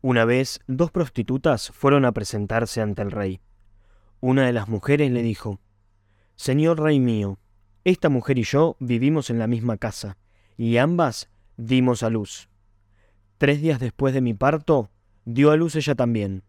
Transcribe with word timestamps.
Una 0.00 0.24
vez, 0.24 0.60
dos 0.68 0.92
prostitutas 0.92 1.70
fueron 1.70 2.04
a 2.04 2.12
presentarse 2.12 2.80
ante 2.80 3.02
el 3.02 3.10
rey. 3.10 3.40
Una 4.20 4.46
de 4.46 4.52
las 4.52 4.68
mujeres 4.68 5.10
le 5.10 5.22
dijo, 5.22 5.60
Señor 6.36 6.80
rey 6.80 7.00
mío, 7.00 7.40
esta 7.82 8.08
mujer 8.08 8.38
y 8.38 8.44
yo 8.44 8.76
vivimos 8.78 9.28
en 9.28 9.40
la 9.40 9.48
misma 9.48 9.76
casa, 9.76 10.16
y 10.56 10.76
ambas 10.76 11.30
dimos 11.56 12.04
a 12.04 12.10
luz. 12.10 12.48
Tres 13.38 13.60
días 13.60 13.80
después 13.80 14.14
de 14.14 14.20
mi 14.20 14.34
parto, 14.34 14.90
dio 15.24 15.50
a 15.50 15.56
luz 15.56 15.74
ella 15.74 15.96
también. 15.96 16.44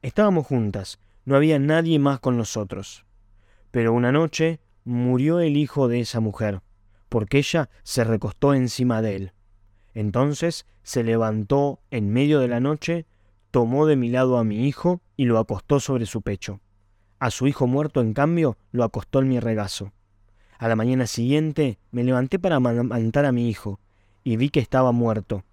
Estábamos 0.00 0.46
juntas, 0.46 0.98
no 1.26 1.36
había 1.36 1.58
nadie 1.58 1.98
más 1.98 2.20
con 2.20 2.38
nosotros. 2.38 3.04
Pero 3.72 3.92
una 3.92 4.10
noche 4.10 4.60
murió 4.84 5.40
el 5.40 5.58
hijo 5.58 5.88
de 5.88 6.00
esa 6.00 6.20
mujer, 6.20 6.62
porque 7.10 7.38
ella 7.38 7.68
se 7.82 8.04
recostó 8.04 8.54
encima 8.54 9.02
de 9.02 9.16
él. 9.16 9.32
Entonces 9.96 10.66
se 10.82 11.02
levantó 11.02 11.80
en 11.90 12.12
medio 12.12 12.38
de 12.40 12.48
la 12.48 12.60
noche, 12.60 13.06
tomó 13.50 13.86
de 13.86 13.96
mi 13.96 14.10
lado 14.10 14.36
a 14.36 14.44
mi 14.44 14.68
hijo 14.68 15.00
y 15.16 15.24
lo 15.24 15.38
acostó 15.38 15.80
sobre 15.80 16.04
su 16.04 16.20
pecho. 16.20 16.60
A 17.18 17.30
su 17.30 17.46
hijo 17.46 17.66
muerto, 17.66 18.02
en 18.02 18.12
cambio, 18.12 18.58
lo 18.72 18.84
acostó 18.84 19.20
en 19.20 19.30
mi 19.30 19.40
regazo. 19.40 19.94
A 20.58 20.68
la 20.68 20.76
mañana 20.76 21.06
siguiente 21.06 21.78
me 21.92 22.04
levanté 22.04 22.38
para 22.38 22.56
amamantar 22.56 23.24
a 23.24 23.32
mi 23.32 23.48
hijo 23.48 23.80
y 24.22 24.36
vi 24.36 24.50
que 24.50 24.60
estaba 24.60 24.92
muerto. 24.92 25.44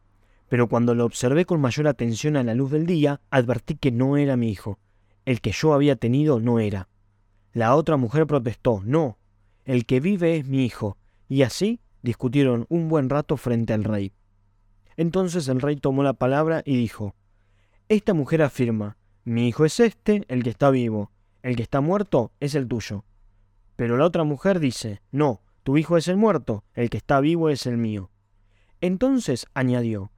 Pero 0.49 0.67
cuando 0.67 0.93
lo 0.93 1.05
observé 1.05 1.45
con 1.45 1.61
mayor 1.61 1.87
atención 1.87 2.35
a 2.35 2.43
la 2.43 2.53
luz 2.53 2.69
del 2.69 2.85
día, 2.85 3.21
advertí 3.29 3.75
que 3.75 3.93
no 3.93 4.17
era 4.17 4.35
mi 4.35 4.49
hijo. 4.51 4.77
El 5.23 5.39
que 5.39 5.53
yo 5.53 5.73
había 5.73 5.95
tenido 5.95 6.41
no 6.41 6.59
era. 6.59 6.89
La 7.53 7.77
otra 7.77 7.95
mujer 7.95 8.27
protestó, 8.27 8.81
no, 8.83 9.17
el 9.63 9.85
que 9.85 10.01
vive 10.01 10.35
es 10.35 10.45
mi 10.45 10.65
hijo. 10.65 10.97
Y 11.29 11.43
así 11.43 11.79
discutieron 12.01 12.65
un 12.67 12.89
buen 12.89 13.09
rato 13.09 13.37
frente 13.37 13.71
al 13.71 13.85
rey. 13.85 14.11
Entonces 14.97 15.47
el 15.47 15.61
rey 15.61 15.75
tomó 15.75 16.03
la 16.03 16.13
palabra 16.13 16.61
y 16.65 16.77
dijo, 16.77 17.15
Esta 17.89 18.13
mujer 18.13 18.41
afirma, 18.41 18.97
mi 19.23 19.47
hijo 19.47 19.65
es 19.65 19.79
este, 19.79 20.25
el 20.27 20.43
que 20.43 20.49
está 20.49 20.69
vivo, 20.69 21.11
el 21.41 21.55
que 21.55 21.63
está 21.63 21.81
muerto 21.81 22.31
es 22.39 22.55
el 22.55 22.67
tuyo. 22.67 23.05
Pero 23.75 23.97
la 23.97 24.05
otra 24.05 24.23
mujer 24.23 24.59
dice, 24.59 25.01
No, 25.11 25.41
tu 25.63 25.77
hijo 25.77 25.97
es 25.97 26.07
el 26.07 26.17
muerto, 26.17 26.63
el 26.73 26.89
que 26.89 26.97
está 26.97 27.19
vivo 27.19 27.49
es 27.49 27.65
el 27.65 27.77
mío. 27.77 28.11
Entonces 28.81 29.47
añadió, 29.53 30.11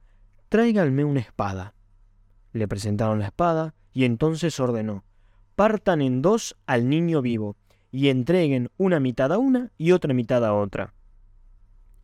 Tráiganme 0.48 1.04
una 1.04 1.20
espada. 1.20 1.74
Le 2.52 2.68
presentaron 2.68 3.18
la 3.18 3.26
espada 3.26 3.74
y 3.92 4.04
entonces 4.04 4.58
ordenó, 4.60 5.04
Partan 5.54 6.02
en 6.02 6.20
dos 6.20 6.56
al 6.66 6.88
niño 6.88 7.22
vivo 7.22 7.56
y 7.90 8.08
entreguen 8.08 8.70
una 8.76 9.00
mitad 9.00 9.32
a 9.32 9.38
una 9.38 9.72
y 9.78 9.92
otra 9.92 10.12
mitad 10.12 10.44
a 10.44 10.52
otra. 10.52 10.94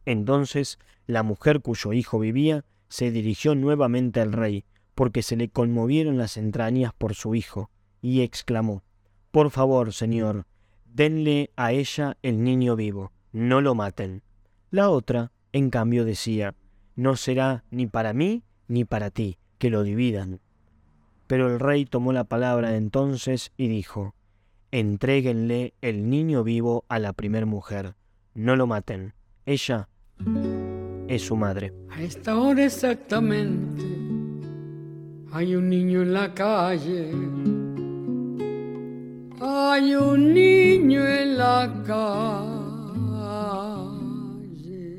Entonces 0.06 0.78
la 1.06 1.22
mujer 1.22 1.60
cuyo 1.60 1.92
hijo 1.92 2.18
vivía 2.18 2.64
se 2.92 3.10
dirigió 3.10 3.54
nuevamente 3.54 4.20
al 4.20 4.34
rey, 4.34 4.66
porque 4.94 5.22
se 5.22 5.34
le 5.34 5.48
conmovieron 5.48 6.18
las 6.18 6.36
entrañas 6.36 6.92
por 6.92 7.14
su 7.14 7.34
hijo, 7.34 7.70
y 8.02 8.20
exclamó, 8.20 8.82
Por 9.30 9.50
favor, 9.50 9.94
señor, 9.94 10.44
denle 10.84 11.52
a 11.56 11.72
ella 11.72 12.18
el 12.20 12.44
niño 12.44 12.76
vivo, 12.76 13.10
no 13.32 13.62
lo 13.62 13.74
maten. 13.74 14.22
La 14.70 14.90
otra, 14.90 15.32
en 15.52 15.70
cambio, 15.70 16.04
decía, 16.04 16.54
No 16.94 17.16
será 17.16 17.64
ni 17.70 17.86
para 17.86 18.12
mí 18.12 18.42
ni 18.68 18.84
para 18.84 19.10
ti, 19.10 19.38
que 19.56 19.70
lo 19.70 19.84
dividan. 19.84 20.40
Pero 21.26 21.50
el 21.50 21.60
rey 21.60 21.86
tomó 21.86 22.12
la 22.12 22.24
palabra 22.24 22.76
entonces 22.76 23.52
y 23.56 23.68
dijo, 23.68 24.14
Entréguenle 24.70 25.72
el 25.80 26.10
niño 26.10 26.44
vivo 26.44 26.84
a 26.90 26.98
la 26.98 27.14
primer 27.14 27.46
mujer, 27.46 27.94
no 28.34 28.54
lo 28.54 28.66
maten. 28.66 29.14
Ella 29.46 29.88
es 31.14 31.26
su 31.26 31.36
madre. 31.36 31.72
A 31.90 32.00
esta 32.02 32.36
hora 32.36 32.64
exactamente 32.64 33.84
hay 35.30 35.54
un 35.54 35.68
niño 35.68 36.02
en 36.02 36.14
la 36.14 36.32
calle. 36.32 37.10
Hay 39.40 39.94
un 39.94 40.32
niño 40.32 41.06
en 41.06 41.36
la 41.36 41.82
calle. 41.86 42.62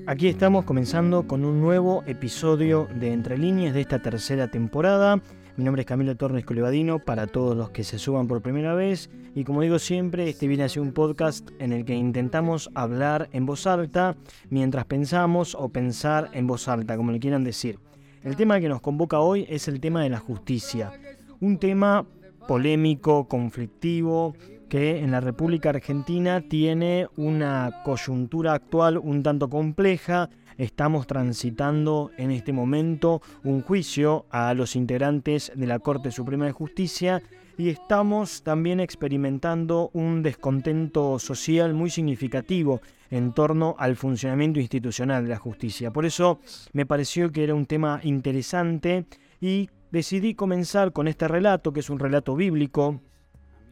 Aquí 0.06 0.28
estamos 0.28 0.66
comenzando 0.66 1.28
con 1.28 1.46
un 1.46 1.62
nuevo 1.62 2.04
episodio 2.06 2.88
de 3.00 3.14
Entre 3.14 3.38
líneas 3.38 3.74
de 3.74 3.82
esta 3.82 4.00
tercera 4.00 4.52
temporada. 4.52 5.22
Mi 5.56 5.64
nombre 5.64 5.82
es 5.82 5.86
Camilo 5.86 6.16
Torres 6.16 6.46
Colevadino 6.46 6.98
para 6.98 7.28
todos 7.28 7.56
los 7.56 7.70
que 7.70 7.84
se 7.84 8.00
suban 8.00 8.28
por 8.28 8.42
primera 8.42 8.74
vez 8.74 9.12
y 9.36 9.44
como 9.44 9.62
digo 9.62 9.78
siempre, 9.78 10.28
este 10.28 10.48
viene 10.48 10.64
a 10.64 10.70
ser 10.70 10.82
un 10.82 10.94
podcast 10.94 11.48
en 11.60 11.74
el 11.74 11.86
que 11.86 11.94
intentamos 11.94 12.72
hablar 12.74 13.30
en 13.34 13.46
voz 13.46 13.68
alta 13.68 14.16
mientras 14.50 14.86
pensamos 14.86 15.54
o 15.54 15.70
pensar 15.70 16.32
en 16.34 16.48
voz 16.48 16.68
alta, 16.68 16.98
como 16.98 17.12
le 17.12 17.20
quieran 17.20 17.44
decir. 17.44 17.78
El 18.24 18.36
tema 18.36 18.60
que 18.60 18.68
nos 18.68 18.82
convoca 18.82 19.20
hoy 19.20 19.46
es 19.48 19.68
el 19.68 19.80
tema 19.80 20.02
de 20.02 20.10
la 20.10 20.18
justicia, 20.18 20.92
un 21.40 21.60
tema 21.60 22.08
polémico, 22.48 23.28
conflictivo, 23.28 24.36
que 24.70 25.04
en 25.04 25.12
la 25.12 25.20
República 25.20 25.70
Argentina 25.70 26.42
tiene 26.42 27.08
una 27.16 27.84
coyuntura 27.86 28.54
actual 28.54 28.98
un 28.98 29.22
tanto 29.22 29.48
compleja, 29.48 30.32
estamos 30.58 31.08
transitando 31.08 32.12
en 32.18 32.32
este 32.32 32.54
momento 32.54 33.22
un 33.44 33.62
juicio 33.62 34.26
a 34.30 34.54
los 34.54 34.76
integrantes 34.76 35.52
de 35.56 35.68
la 35.68 35.80
Corte 35.80 36.12
Suprema 36.12 36.46
de 36.46 36.52
Justicia 36.52 37.22
y 37.58 37.70
estamos 37.70 38.44
también 38.44 38.80
experimentando 38.80 39.90
un 39.94 40.24
descontento 40.24 41.20
social 41.20 41.74
muy 41.74 41.90
significativo 41.90 42.82
en 43.12 43.34
torno 43.34 43.76
al 43.78 43.96
funcionamiento 43.96 44.60
institucional 44.60 45.24
de 45.24 45.30
la 45.30 45.38
justicia. 45.38 45.92
Por 45.92 46.06
eso 46.06 46.40
me 46.72 46.86
pareció 46.86 47.32
que 47.32 47.44
era 47.44 47.54
un 47.54 47.68
tema 47.68 48.00
interesante 48.04 49.06
y 49.40 49.70
decidí 49.92 50.34
comenzar 50.34 50.92
con 50.94 51.08
este 51.08 51.28
relato, 51.28 51.74
que 51.74 51.82
es 51.82 51.90
un 51.92 52.00
relato 52.00 52.36
bíblico, 52.36 53.02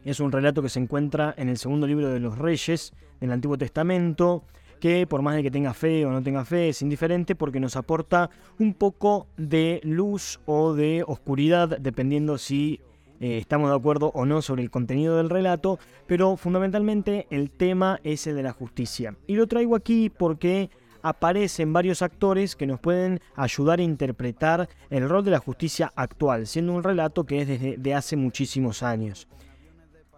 es 0.05 0.19
un 0.19 0.31
relato 0.31 0.61
que 0.61 0.69
se 0.69 0.79
encuentra 0.79 1.33
en 1.37 1.49
el 1.49 1.57
segundo 1.57 1.87
libro 1.87 2.09
de 2.09 2.19
los 2.19 2.37
Reyes 2.37 2.93
del 3.19 3.31
Antiguo 3.31 3.57
Testamento, 3.57 4.43
que 4.81 5.05
por 5.07 5.21
más 5.21 5.35
de 5.35 5.43
que 5.43 5.51
tenga 5.51 5.73
fe 5.73 6.05
o 6.05 6.11
no 6.11 6.21
tenga 6.23 6.43
fe, 6.43 6.69
es 6.69 6.81
indiferente 6.81 7.35
porque 7.35 7.59
nos 7.59 7.77
aporta 7.77 8.29
un 8.59 8.73
poco 8.73 9.27
de 9.37 9.79
luz 9.83 10.41
o 10.45 10.73
de 10.73 11.03
oscuridad, 11.07 11.77
dependiendo 11.79 12.39
si 12.39 12.81
eh, 13.19 13.37
estamos 13.37 13.69
de 13.69 13.75
acuerdo 13.75 14.11
o 14.15 14.25
no 14.25 14.41
sobre 14.41 14.63
el 14.63 14.71
contenido 14.71 15.17
del 15.17 15.29
relato, 15.29 15.77
pero 16.07 16.35
fundamentalmente 16.35 17.27
el 17.29 17.51
tema 17.51 17.99
es 18.03 18.25
el 18.25 18.35
de 18.35 18.43
la 18.43 18.53
justicia. 18.53 19.15
Y 19.27 19.35
lo 19.35 19.45
traigo 19.45 19.75
aquí 19.75 20.09
porque 20.09 20.71
aparecen 21.03 21.73
varios 21.73 22.01
actores 22.01 22.55
que 22.55 22.65
nos 22.65 22.79
pueden 22.79 23.21
ayudar 23.35 23.79
a 23.79 23.83
interpretar 23.83 24.67
el 24.89 25.07
rol 25.07 25.23
de 25.23 25.31
la 25.31 25.39
justicia 25.39 25.93
actual, 25.95 26.47
siendo 26.47 26.73
un 26.73 26.83
relato 26.83 27.23
que 27.23 27.41
es 27.41 27.47
desde 27.47 27.93
hace 27.93 28.15
muchísimos 28.15 28.81
años. 28.81 29.27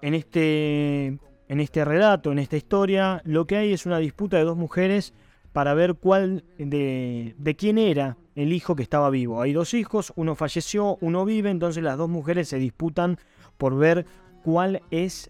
En 0.02 0.14
este 0.14 1.20
en 1.48 1.60
este 1.60 1.86
relato, 1.86 2.32
en 2.32 2.40
esta 2.40 2.58
historia, 2.58 3.22
lo 3.26 3.46
que 3.46 3.58
hay 3.58 3.74
es 3.74 3.86
una 3.86 4.00
disputa 4.00 4.38
de 4.38 4.44
dos 4.44 4.58
mujeres 4.58 5.14
para 5.52 5.74
ver 5.74 5.96
cuál 5.96 6.44
de, 6.58 7.36
de, 7.38 7.56
quién 7.56 7.78
era 7.78 8.18
el 8.36 8.54
hijo 8.54 8.76
que 8.76 8.84
estaba 8.84 9.10
vivo. 9.10 9.42
Hay 9.42 9.54
dos 9.54 9.74
hijos, 9.74 10.12
uno 10.16 10.36
falleció, 10.36 10.98
uno 11.02 11.26
vive, 11.26 11.52
entonces 11.52 11.84
las 11.84 11.98
dos 11.98 12.10
mujeres 12.10 12.48
se 12.48 12.58
disputan 12.58 13.20
por 13.58 13.78
ver 13.78 14.06
cuál 14.44 14.82
es, 14.90 15.30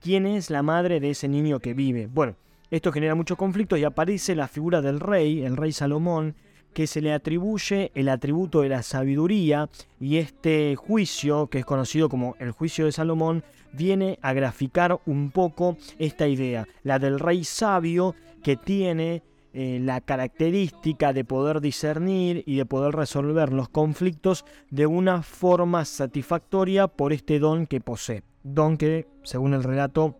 quién 0.00 0.26
es 0.26 0.50
la 0.50 0.62
madre 0.62 1.00
de 1.00 1.10
ese 1.10 1.28
niño 1.28 1.60
que 1.60 1.74
vive. 1.74 2.06
Bueno, 2.06 2.36
esto 2.70 2.92
genera 2.92 3.14
muchos 3.14 3.38
conflictos 3.38 3.78
y 3.78 3.84
aparece 3.84 4.34
la 4.34 4.48
figura 4.48 4.82
del 4.82 5.00
rey, 5.00 5.42
el 5.42 5.56
rey 5.56 5.72
Salomón, 5.72 6.34
que 6.74 6.86
se 6.86 7.00
le 7.00 7.14
atribuye 7.14 7.90
el 7.94 8.10
atributo 8.10 8.60
de 8.60 8.68
la 8.68 8.82
sabiduría 8.82 9.70
y 9.98 10.18
este 10.18 10.76
juicio, 10.76 11.46
que 11.46 11.60
es 11.60 11.64
conocido 11.64 12.10
como 12.10 12.36
el 12.38 12.50
juicio 12.50 12.84
de 12.84 12.92
Salomón, 12.92 13.44
viene 13.76 14.18
a 14.22 14.32
graficar 14.32 15.00
un 15.06 15.30
poco 15.30 15.76
esta 15.98 16.26
idea, 16.26 16.66
la 16.82 16.98
del 16.98 17.18
rey 17.18 17.44
sabio 17.44 18.14
que 18.42 18.56
tiene 18.56 19.22
eh, 19.52 19.78
la 19.82 20.00
característica 20.00 21.12
de 21.12 21.24
poder 21.24 21.60
discernir 21.60 22.42
y 22.46 22.56
de 22.56 22.66
poder 22.66 22.94
resolver 22.94 23.52
los 23.52 23.68
conflictos 23.68 24.44
de 24.70 24.86
una 24.86 25.22
forma 25.22 25.84
satisfactoria 25.84 26.88
por 26.88 27.12
este 27.12 27.38
don 27.38 27.66
que 27.66 27.80
posee, 27.80 28.22
don 28.42 28.76
que, 28.76 29.06
según 29.22 29.54
el 29.54 29.62
relato, 29.62 30.18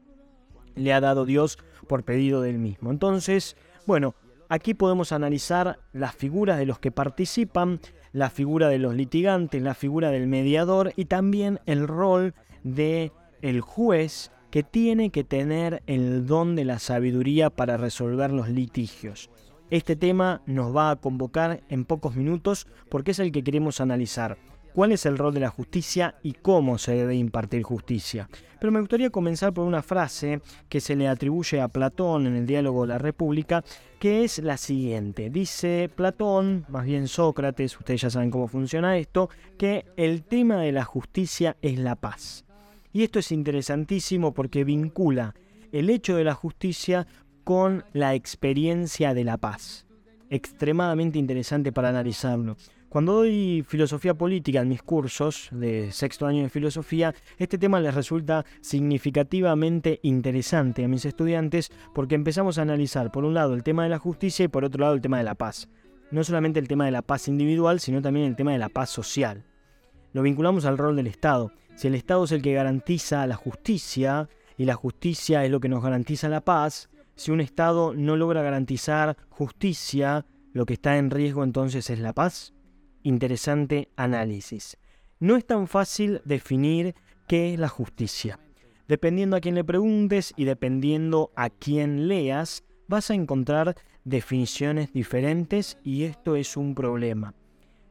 le 0.74 0.92
ha 0.92 1.00
dado 1.00 1.24
Dios 1.24 1.58
por 1.86 2.04
pedido 2.04 2.40
del 2.40 2.58
mismo. 2.58 2.90
Entonces, 2.90 3.56
bueno, 3.86 4.14
Aquí 4.48 4.74
podemos 4.74 5.10
analizar 5.10 5.80
las 5.92 6.14
figuras 6.14 6.58
de 6.58 6.66
los 6.66 6.78
que 6.78 6.92
participan, 6.92 7.80
la 8.12 8.30
figura 8.30 8.68
de 8.68 8.78
los 8.78 8.94
litigantes, 8.94 9.60
la 9.60 9.74
figura 9.74 10.10
del 10.10 10.28
mediador 10.28 10.92
y 10.94 11.06
también 11.06 11.58
el 11.66 11.88
rol 11.88 12.34
de 12.62 13.10
el 13.46 13.60
juez 13.60 14.32
que 14.50 14.62
tiene 14.62 15.10
que 15.10 15.24
tener 15.24 15.82
el 15.86 16.26
don 16.26 16.56
de 16.56 16.64
la 16.64 16.78
sabiduría 16.78 17.50
para 17.50 17.76
resolver 17.76 18.32
los 18.32 18.48
litigios. 18.48 19.30
Este 19.70 19.96
tema 19.96 20.42
nos 20.46 20.74
va 20.74 20.90
a 20.90 20.96
convocar 20.96 21.60
en 21.68 21.84
pocos 21.84 22.16
minutos 22.16 22.66
porque 22.88 23.10
es 23.10 23.18
el 23.18 23.32
que 23.32 23.44
queremos 23.44 23.80
analizar. 23.80 24.38
cuál 24.76 24.92
es 24.92 25.06
el 25.06 25.16
rol 25.16 25.32
de 25.32 25.40
la 25.40 25.48
justicia 25.48 26.16
y 26.22 26.34
cómo 26.34 26.76
se 26.76 26.94
debe 26.94 27.14
impartir 27.14 27.62
justicia. 27.62 28.28
Pero 28.60 28.70
me 28.70 28.80
gustaría 28.80 29.08
comenzar 29.08 29.54
por 29.54 29.64
una 29.64 29.82
frase 29.82 30.42
que 30.68 30.82
se 30.82 30.96
le 30.96 31.08
atribuye 31.08 31.62
a 31.62 31.68
Platón 31.68 32.26
en 32.26 32.36
el 32.36 32.46
diálogo 32.46 32.82
de 32.82 32.88
la 32.88 32.98
República, 32.98 33.64
que 33.98 34.22
es 34.22 34.38
la 34.38 34.58
siguiente. 34.58 35.30
Dice 35.30 35.90
Platón, 35.94 36.66
más 36.68 36.84
bien 36.84 37.08
Sócrates, 37.08 37.78
ustedes 37.78 38.02
ya 38.02 38.10
saben 38.10 38.30
cómo 38.30 38.48
funciona 38.48 38.98
esto, 38.98 39.30
que 39.56 39.86
el 39.96 40.24
tema 40.24 40.56
de 40.56 40.72
la 40.72 40.84
justicia 40.84 41.56
es 41.62 41.78
la 41.78 41.96
paz. 41.96 42.45
Y 42.96 43.02
esto 43.02 43.18
es 43.18 43.30
interesantísimo 43.30 44.32
porque 44.32 44.64
vincula 44.64 45.34
el 45.70 45.90
hecho 45.90 46.16
de 46.16 46.24
la 46.24 46.32
justicia 46.32 47.06
con 47.44 47.84
la 47.92 48.14
experiencia 48.14 49.12
de 49.12 49.22
la 49.22 49.36
paz. 49.36 49.86
Extremadamente 50.30 51.18
interesante 51.18 51.72
para 51.72 51.90
analizarlo. 51.90 52.56
Cuando 52.88 53.12
doy 53.12 53.62
filosofía 53.68 54.14
política 54.14 54.62
en 54.62 54.70
mis 54.70 54.82
cursos 54.82 55.50
de 55.52 55.92
sexto 55.92 56.26
año 56.26 56.44
de 56.44 56.48
filosofía, 56.48 57.14
este 57.36 57.58
tema 57.58 57.80
les 57.80 57.94
resulta 57.94 58.46
significativamente 58.62 60.00
interesante 60.02 60.82
a 60.82 60.88
mis 60.88 61.04
estudiantes 61.04 61.70
porque 61.94 62.14
empezamos 62.14 62.56
a 62.56 62.62
analizar 62.62 63.12
por 63.12 63.26
un 63.26 63.34
lado 63.34 63.52
el 63.52 63.62
tema 63.62 63.82
de 63.82 63.90
la 63.90 63.98
justicia 63.98 64.46
y 64.46 64.48
por 64.48 64.64
otro 64.64 64.80
lado 64.80 64.94
el 64.94 65.02
tema 65.02 65.18
de 65.18 65.24
la 65.24 65.34
paz. 65.34 65.68
No 66.10 66.24
solamente 66.24 66.60
el 66.60 66.68
tema 66.68 66.86
de 66.86 66.92
la 66.92 67.02
paz 67.02 67.28
individual, 67.28 67.78
sino 67.78 68.00
también 68.00 68.24
el 68.24 68.36
tema 68.36 68.52
de 68.52 68.58
la 68.58 68.70
paz 68.70 68.88
social. 68.88 69.44
Lo 70.14 70.22
vinculamos 70.22 70.64
al 70.64 70.78
rol 70.78 70.96
del 70.96 71.08
Estado. 71.08 71.52
Si 71.76 71.86
el 71.86 71.94
Estado 71.94 72.24
es 72.24 72.32
el 72.32 72.42
que 72.42 72.54
garantiza 72.54 73.26
la 73.26 73.36
justicia 73.36 74.28
y 74.58 74.64
la 74.64 74.74
justicia 74.74 75.44
es 75.44 75.50
lo 75.50 75.60
que 75.60 75.68
nos 75.68 75.82
garantiza 75.82 76.28
la 76.28 76.40
paz, 76.40 76.88
si 77.14 77.30
un 77.30 77.40
Estado 77.40 77.94
no 77.94 78.16
logra 78.16 78.42
garantizar 78.42 79.16
justicia, 79.28 80.26
lo 80.52 80.66
que 80.66 80.74
está 80.74 80.98
en 80.98 81.10
riesgo 81.10 81.44
entonces 81.44 81.88
es 81.90 81.98
la 82.00 82.12
paz 82.12 82.54
interesante 83.06 83.88
análisis. 83.96 84.76
No 85.20 85.36
es 85.36 85.46
tan 85.46 85.68
fácil 85.68 86.20
definir 86.24 86.94
qué 87.28 87.54
es 87.54 87.60
la 87.60 87.68
justicia. 87.68 88.38
Dependiendo 88.88 89.36
a 89.36 89.40
quién 89.40 89.54
le 89.54 89.64
preguntes 89.64 90.34
y 90.36 90.44
dependiendo 90.44 91.30
a 91.36 91.50
quién 91.50 92.08
leas, 92.08 92.64
vas 92.88 93.10
a 93.10 93.14
encontrar 93.14 93.76
definiciones 94.04 94.92
diferentes 94.92 95.78
y 95.82 96.04
esto 96.04 96.36
es 96.36 96.56
un 96.56 96.74
problema. 96.74 97.34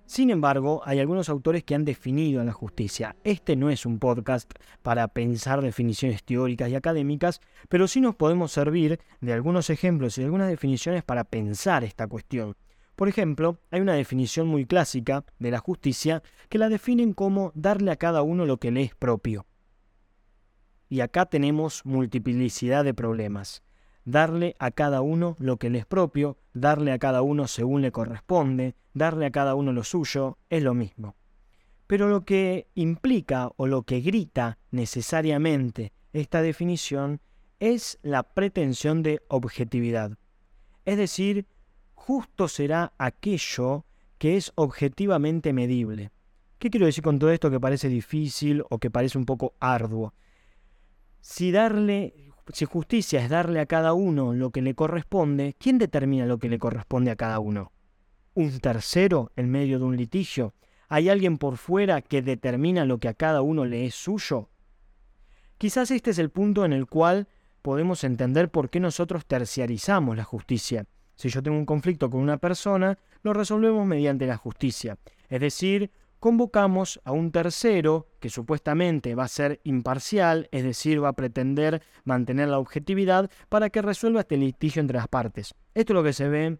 Sin 0.05 0.29
embargo, 0.29 0.83
hay 0.85 0.99
algunos 0.99 1.29
autores 1.29 1.63
que 1.63 1.73
han 1.73 1.83
definido 1.83 2.39
a 2.39 2.43
la 2.43 2.53
justicia. 2.53 3.15
Este 3.23 3.55
no 3.55 3.71
es 3.71 3.87
un 3.87 3.97
podcast 3.97 4.51
para 4.83 5.07
pensar 5.07 5.61
definiciones 5.61 6.23
teóricas 6.23 6.69
y 6.69 6.75
académicas, 6.75 7.41
pero 7.69 7.87
sí 7.87 8.01
nos 8.01 8.15
podemos 8.15 8.51
servir 8.51 8.99
de 9.19 9.33
algunos 9.33 9.71
ejemplos 9.71 10.17
y 10.17 10.21
de 10.21 10.25
algunas 10.25 10.49
definiciones 10.49 11.03
para 11.03 11.23
pensar 11.23 11.83
esta 11.83 12.07
cuestión. 12.07 12.55
Por 12.95 13.09
ejemplo, 13.09 13.57
hay 13.71 13.81
una 13.81 13.93
definición 13.93 14.47
muy 14.47 14.65
clásica 14.65 15.25
de 15.39 15.51
la 15.51 15.59
justicia 15.59 16.21
que 16.49 16.59
la 16.59 16.69
definen 16.69 17.13
como 17.13 17.51
darle 17.55 17.89
a 17.91 17.97
cada 17.97 18.21
uno 18.21 18.45
lo 18.45 18.57
que 18.57 18.71
le 18.71 18.83
es 18.83 18.95
propio. 18.95 19.47
Y 20.87 20.99
acá 20.99 21.25
tenemos 21.25 21.83
multiplicidad 21.83 22.85
de 22.85 22.93
problemas. 22.93 23.64
Darle 24.05 24.55
a 24.59 24.71
cada 24.71 25.01
uno 25.01 25.35
lo 25.39 25.57
que 25.57 25.69
le 25.69 25.79
es 25.79 25.85
propio, 25.85 26.37
darle 26.53 26.91
a 26.91 26.99
cada 26.99 27.21
uno 27.21 27.47
según 27.47 27.81
le 27.81 27.91
corresponde, 27.91 28.75
darle 28.93 29.25
a 29.25 29.31
cada 29.31 29.55
uno 29.55 29.73
lo 29.73 29.83
suyo, 29.83 30.37
es 30.49 30.63
lo 30.63 30.73
mismo. 30.73 31.15
Pero 31.87 32.07
lo 32.07 32.23
que 32.23 32.67
implica 32.75 33.51
o 33.57 33.67
lo 33.67 33.83
que 33.83 34.01
grita 34.01 34.57
necesariamente 34.71 35.91
esta 36.13 36.41
definición 36.41 37.19
es 37.59 37.99
la 38.03 38.23
pretensión 38.23 39.03
de 39.03 39.21
objetividad. 39.27 40.17
Es 40.85 40.97
decir, 40.97 41.47
justo 41.93 42.47
será 42.47 42.93
aquello 42.97 43.85
que 44.17 44.37
es 44.37 44.51
objetivamente 44.55 45.51
medible. 45.51 46.11
¿Qué 46.59 46.69
quiero 46.69 46.85
decir 46.85 47.03
con 47.03 47.19
todo 47.19 47.31
esto 47.31 47.51
que 47.51 47.59
parece 47.59 47.89
difícil 47.89 48.63
o 48.69 48.79
que 48.79 48.89
parece 48.89 49.17
un 49.17 49.25
poco 49.25 49.55
arduo? 49.59 50.13
Si 51.21 51.51
darle, 51.51 52.13
si 52.53 52.65
justicia 52.65 53.23
es 53.23 53.29
darle 53.29 53.59
a 53.59 53.65
cada 53.65 53.93
uno 53.93 54.33
lo 54.33 54.51
que 54.51 54.61
le 54.61 54.75
corresponde, 54.75 55.55
¿quién 55.57 55.77
determina 55.77 56.25
lo 56.25 56.37
que 56.37 56.49
le 56.49 56.59
corresponde 56.59 57.11
a 57.11 57.15
cada 57.15 57.39
uno? 57.39 57.71
¿Un 58.33 58.59
tercero 58.59 59.31
en 59.35 59.49
medio 59.49 59.79
de 59.79 59.85
un 59.85 59.97
litigio? 59.97 60.53
¿Hay 60.87 61.09
alguien 61.09 61.37
por 61.37 61.57
fuera 61.57 62.01
que 62.01 62.21
determina 62.21 62.85
lo 62.85 62.99
que 62.99 63.07
a 63.07 63.13
cada 63.13 63.41
uno 63.41 63.65
le 63.65 63.85
es 63.85 63.95
suyo? 63.95 64.49
Quizás 65.57 65.89
este 65.89 66.11
es 66.11 66.19
el 66.19 66.29
punto 66.29 66.65
en 66.65 66.73
el 66.73 66.85
cual 66.85 67.27
podemos 67.61 68.03
entender 68.03 68.49
por 68.49 68.69
qué 68.69 68.79
nosotros 68.79 69.25
terciarizamos 69.25 70.15
la 70.15 70.23
justicia. 70.23 70.85
Si 71.15 71.29
yo 71.29 71.41
tengo 71.41 71.57
un 71.57 71.65
conflicto 71.65 72.09
con 72.09 72.19
una 72.19 72.37
persona, 72.37 72.99
lo 73.23 73.33
resolvemos 73.33 73.87
mediante 73.87 74.27
la 74.27 74.37
justicia. 74.37 74.97
Es 75.29 75.39
decir, 75.39 75.89
convocamos 76.25 76.99
a 77.03 77.11
un 77.11 77.31
tercero 77.31 78.07
que 78.19 78.31
supuestamente 78.31 79.13
va 79.13 79.25
a 79.25 79.27
ser 79.27 79.61
imparcial, 79.63 80.49
es 80.51 80.63
decir, 80.63 81.03
va 81.03 81.09
a 81.09 81.13
pretender 81.13 81.83
mantener 82.03 82.47
la 82.47 82.57
objetividad 82.57 83.29
para 83.47 83.69
que 83.69 83.83
resuelva 83.83 84.21
este 84.21 84.35
litigio 84.35 84.79
entre 84.79 84.97
las 84.97 85.07
partes. 85.07 85.53
Esto 85.75 85.93
es 85.93 85.95
lo 85.95 86.03
que 86.03 86.13
se 86.13 86.27
ve 86.27 86.57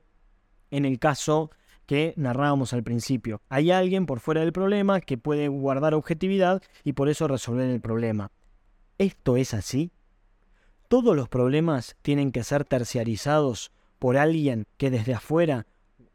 en 0.70 0.86
el 0.86 1.00
caso 1.00 1.50
que 1.88 2.14
narrábamos 2.16 2.74
al 2.74 2.84
principio. 2.84 3.42
Hay 3.50 3.72
alguien 3.72 4.06
por 4.06 4.20
fuera 4.20 4.42
del 4.42 4.54
problema 4.54 5.02
que 5.02 5.18
puede 5.18 5.48
guardar 5.48 5.96
objetividad 5.96 6.62
y 6.84 6.94
por 6.94 7.10
eso 7.10 7.28
resolver 7.28 7.68
el 7.68 7.82
problema. 7.82 8.30
¿Esto 9.00 9.36
es 9.36 9.56
así? 9.56 9.92
¿Todos 10.90 11.16
los 11.16 11.28
problemas 11.28 11.96
tienen 12.04 12.32
que 12.32 12.44
ser 12.44 12.66
terciarizados 12.66 13.72
por 13.98 14.16
alguien 14.16 14.68
que 14.78 14.92
desde 14.92 15.16
afuera 15.16 15.66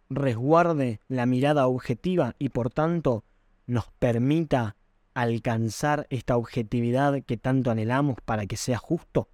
resguarde 0.09 1.01
la 1.09 1.27
mirada 1.27 1.67
objetiva 1.67 2.37
y 2.39 2.51
por 2.51 2.71
tanto 2.71 3.25
nos 3.71 3.91
permita 3.99 4.77
alcanzar 5.15 6.07
esta 6.11 6.37
objetividad 6.37 7.23
que 7.23 7.37
tanto 7.37 7.71
anhelamos 7.71 8.17
para 8.25 8.47
que 8.47 8.57
sea 8.57 8.79
justo? 8.79 9.29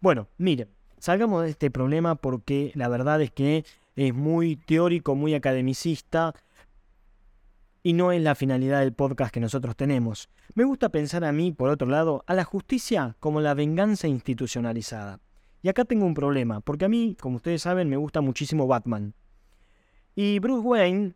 Bueno, 0.00 0.28
miren, 0.38 0.68
salgamos 0.98 1.42
de 1.42 1.50
este 1.50 1.70
problema 1.70 2.14
porque 2.14 2.72
la 2.74 2.88
verdad 2.88 3.20
es 3.22 3.30
que 3.30 3.64
es 3.96 4.14
muy 4.14 4.56
teórico, 4.56 5.14
muy 5.14 5.34
academicista 5.34 6.34
y 7.82 7.92
no 7.92 8.12
es 8.12 8.22
la 8.22 8.34
finalidad 8.34 8.80
del 8.80 8.92
podcast 8.92 9.32
que 9.32 9.40
nosotros 9.40 9.76
tenemos. 9.76 10.28
Me 10.54 10.64
gusta 10.64 10.90
pensar 10.90 11.24
a 11.24 11.32
mí, 11.32 11.52
por 11.52 11.70
otro 11.70 11.88
lado, 11.88 12.24
a 12.26 12.34
la 12.34 12.44
justicia 12.44 13.16
como 13.20 13.40
la 13.40 13.54
venganza 13.54 14.08
institucionalizada. 14.08 15.20
Y 15.62 15.68
acá 15.68 15.84
tengo 15.84 16.06
un 16.06 16.14
problema, 16.14 16.60
porque 16.60 16.86
a 16.86 16.88
mí, 16.88 17.16
como 17.20 17.36
ustedes 17.36 17.62
saben, 17.62 17.88
me 17.88 17.96
gusta 17.96 18.20
muchísimo 18.20 18.66
Batman. 18.66 19.14
Y 20.14 20.38
Bruce 20.38 20.66
Wayne, 20.66 21.14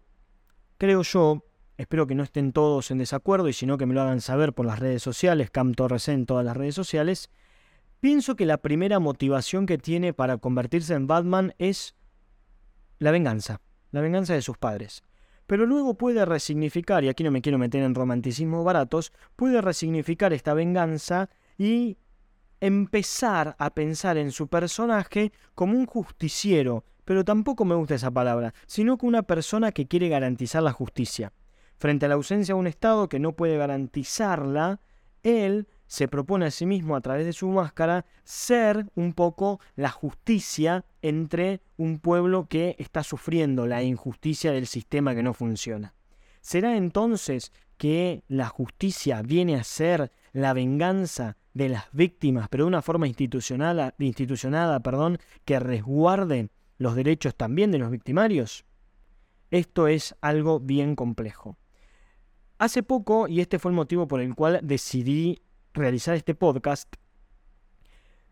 creo 0.79 1.03
yo, 1.03 1.45
espero 1.77 2.07
que 2.07 2.15
no 2.15 2.23
estén 2.23 2.53
todos 2.53 2.91
en 2.91 2.99
desacuerdo 2.99 3.49
y 3.49 3.53
sino 3.53 3.79
que 3.79 3.87
me 3.87 3.95
lo 3.95 4.03
hagan 4.03 4.21
saber 4.21 4.53
por 4.53 4.67
las 4.67 4.79
redes 4.79 5.03
sociales, 5.03 5.51
Cam 5.51 5.75
Torres 5.75 6.09
en 6.09 6.27
todas 6.27 6.45
las 6.45 6.57
redes 6.57 6.75
sociales, 6.75 7.31
pienso 8.01 8.37
que 8.37 8.47
la 8.47 8.59
primera 8.59 8.99
motivación 8.99 9.67
que 9.67 9.79
tiene 9.79 10.13
para 10.13 10.39
convertirse 10.39 10.95
en 10.95 11.07
Batman 11.07 11.55
es 11.59 11.95
la 12.99 13.11
venganza, 13.11 13.61
la 13.91 14.01
venganza 14.01 14.35
de 14.35 14.43
sus 14.43 14.59
padres. 14.59 15.03
Pero 15.47 15.67
luego 15.67 15.95
puede 15.95 16.25
resignificar, 16.25 17.05
y 17.05 17.09
aquí 17.09 17.23
no 17.23 17.31
me 17.31 17.43
quiero 17.43 17.59
meter 17.59 17.83
en 17.83 17.95
romanticismos 17.95 18.65
baratos, 18.65 19.13
puede 19.37 19.61
resignificar 19.61 20.33
esta 20.33 20.55
venganza 20.55 21.29
y 21.59 21.99
empezar 22.61 23.55
a 23.59 23.75
pensar 23.75 24.17
en 24.17 24.31
su 24.31 24.49
personaje 24.49 25.33
como 25.55 25.77
un 25.77 25.85
justiciero, 25.85 26.85
pero 27.05 27.25
tampoco 27.25 27.67
me 27.67 27.75
gusta 27.75 27.97
esa 27.97 28.11
palabra, 28.11 28.55
sino 28.67 28.97
como 28.97 29.11
una 29.11 29.23
persona 29.23 29.73
que 29.73 29.87
quiere 29.87 30.09
garantizar 30.09 30.63
la 30.63 30.73
justicia. 30.73 31.33
Frente 31.79 32.07
a 32.07 32.09
la 32.09 32.15
ausencia 32.15 32.55
de 32.55 32.61
un 32.61 32.67
Estado 32.67 33.09
que 33.09 33.19
no 33.19 33.33
puede 33.33 33.57
garantizarla, 33.57 34.81
él 35.23 35.69
se 35.87 36.09
propone 36.09 36.47
a 36.47 36.51
sí 36.51 36.67
mismo 36.67 36.97
a 36.97 37.01
través 37.01 37.27
de 37.27 37.33
su 37.33 37.49
máscara 37.49 38.05
ser 38.25 38.87
un 38.95 39.13
poco 39.13 39.61
la 39.77 39.91
justicia 39.91 40.85
entre 41.03 41.61
un 41.77 41.99
pueblo 41.99 42.47
que 42.49 42.77
está 42.79 43.03
sufriendo 43.03 43.67
la 43.67 43.83
injusticia 43.83 44.53
del 44.53 44.67
sistema 44.67 45.15
que 45.15 45.23
no 45.23 45.35
funciona. 45.35 45.95
¿Será 46.41 46.77
entonces 46.77 47.53
que 47.77 48.23
la 48.29 48.49
justicia 48.49 49.23
viene 49.23 49.57
a 49.57 49.65
ser 49.65 50.13
la 50.33 50.53
venganza 50.53 51.37
de 51.55 51.69
las 51.69 51.85
víctimas, 51.93 52.49
pero 52.49 52.65
de 52.65 52.69
una 52.69 52.83
forma 52.83 53.07
institucional, 53.07 53.95
institucionada, 53.99 54.81
perdón, 54.81 55.19
que 55.45 55.59
resguarde 55.59 56.51
los 56.79 56.97
derechos 56.97 57.35
también 57.35 57.71
de 57.71 57.79
los 57.79 57.91
victimarios? 57.91 58.65
Esto 59.51 59.87
es 59.87 60.17
algo 60.21 60.61
bien 60.61 60.97
complejo. 60.97 61.57
Hace 62.59 62.83
poco, 62.83 63.27
y 63.29 63.41
este 63.41 63.59
fue 63.59 63.71
el 63.71 63.77
motivo 63.77 64.07
por 64.07 64.21
el 64.21 64.35
cual 64.35 64.61
decidí 64.63 65.43
realizar 65.73 66.15
este 66.15 66.35
podcast, 66.35 66.95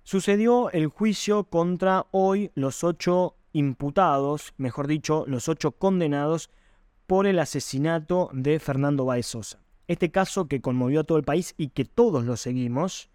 sucedió 0.04 0.70
el 0.70 0.86
juicio 0.86 1.44
contra 1.44 2.06
hoy 2.12 2.50
los 2.54 2.84
ocho 2.84 3.36
imputados, 3.52 4.54
mejor 4.56 4.86
dicho, 4.86 5.24
los 5.26 5.48
ocho 5.48 5.72
condenados 5.72 6.50
por 7.06 7.26
el 7.26 7.38
asesinato 7.38 8.30
de 8.32 8.58
Fernando 8.60 9.04
Baez 9.04 9.26
Sosa. 9.26 9.60
Este 9.88 10.10
caso 10.10 10.46
que 10.46 10.60
conmovió 10.60 11.00
a 11.00 11.04
todo 11.04 11.18
el 11.18 11.24
país 11.24 11.54
y 11.58 11.68
que 11.68 11.84
todos 11.84 12.24
lo 12.24 12.36
seguimos, 12.36 13.10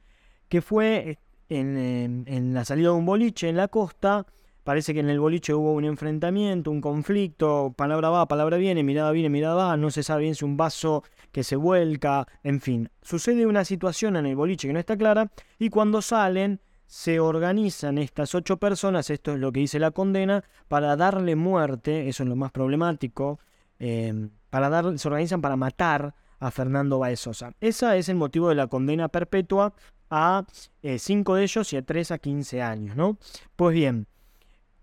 que 0.50 0.62
fue 0.62 1.20
en, 1.50 2.54
la 2.54 2.66
salida 2.66 2.90
de 2.90 2.96
un 2.96 3.06
boliche 3.06 3.50
en 3.50 3.58
la 3.58 3.70
costa, 3.70 4.26
parece 4.68 4.94
que 4.94 5.00
en 5.00 5.10
el 5.10 5.22
boliche 5.22 5.54
hubo 5.54 5.72
un 5.72 5.86
enfrentamiento, 5.86 6.72
un 6.72 6.82
conflicto, 6.82 7.74
palabra 7.78 8.10
va, 8.10 8.28
palabra 8.28 8.58
viene, 8.58 8.84
mirada 8.84 9.12
viene, 9.12 9.30
mirada 9.30 9.56
va, 9.56 9.78
no 9.78 9.92
se 9.92 10.04
sabe 10.04 10.24
bien 10.24 10.36
si 10.36 10.44
un 10.44 10.58
vaso 10.58 11.06
que 11.32 11.46
se 11.46 11.56
vuelca, 11.56 12.28
en 12.44 12.60
fin, 12.60 12.90
sucede 13.02 13.46
una 13.46 13.64
situación 13.64 14.18
en 14.18 14.26
el 14.26 14.36
boliche 14.36 14.68
que 14.68 14.74
no 14.74 14.80
está 14.80 14.98
clara 14.98 15.32
y 15.58 15.70
cuando 15.70 16.02
salen 16.02 16.60
se 16.86 17.22
organizan 17.22 17.98
estas 17.98 18.36
ocho 18.36 18.58
personas, 18.58 19.10
esto 19.10 19.32
es 19.36 19.40
lo 19.40 19.54
que 19.54 19.62
dice 19.62 19.80
la 19.80 19.92
condena, 19.92 20.44
para 20.68 20.98
darle 20.98 21.38
muerte, 21.38 22.10
eso 22.10 22.24
es 22.24 22.30
lo 22.30 22.36
más 22.36 22.52
problemático, 22.52 23.40
eh, 23.80 24.28
para 24.50 24.68
dar, 24.68 25.00
se 25.00 25.08
organizan 25.08 25.40
para 25.40 25.56
matar 25.56 26.14
a 26.42 26.52
Fernando 26.52 27.00
Baezosa. 27.00 27.54
Ese 27.62 27.98
es 27.98 28.10
el 28.10 28.18
motivo 28.18 28.50
de 28.50 28.56
la 28.56 28.68
condena 28.68 29.08
perpetua 29.08 29.74
a 30.10 30.46
eh, 30.82 31.00
cinco 31.00 31.36
de 31.36 31.44
ellos 31.44 31.72
y 31.72 31.78
a 31.78 31.86
tres 31.86 32.12
a 32.12 32.18
15 32.18 32.62
años, 32.62 32.98
¿no? 32.98 33.18
Pues 33.56 33.74
bien, 33.74 34.08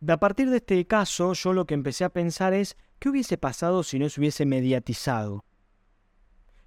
a 0.08 0.18
partir 0.18 0.50
de 0.50 0.56
este 0.56 0.86
caso 0.86 1.32
yo 1.32 1.52
lo 1.52 1.66
que 1.66 1.74
empecé 1.74 2.04
a 2.04 2.08
pensar 2.08 2.52
es, 2.52 2.76
¿qué 2.98 3.08
hubiese 3.08 3.38
pasado 3.38 3.82
si 3.82 3.98
no 3.98 4.08
se 4.08 4.20
hubiese 4.20 4.44
mediatizado? 4.44 5.44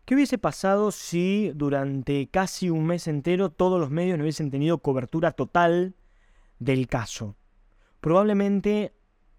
¿Qué 0.05 0.15
hubiese 0.15 0.37
pasado 0.37 0.91
si 0.91 1.51
durante 1.53 2.29
casi 2.29 2.69
un 2.69 2.85
mes 2.85 3.09
entero 3.09 3.49
todos 3.49 3.77
los 3.77 3.89
medios 3.89 4.17
no 4.17 4.23
hubiesen 4.23 4.49
tenido 4.49 4.77
cobertura 4.77 5.33
total 5.33 5.95
del 6.59 6.87
caso? 6.87 7.35
Probablemente 7.99 8.93